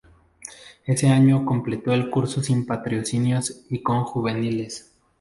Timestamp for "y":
3.69-3.83